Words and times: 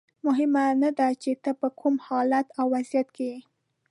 مهمه 0.25 0.65
نه 0.81 0.89
ده 0.97 1.07
چې 1.21 1.31
ته 1.43 1.51
په 1.59 1.67
کوم 1.79 1.95
حالت 2.07 2.47
او 2.59 2.65
وضعیت 2.75 3.07
کې 3.15 3.25
یې. 3.31 3.39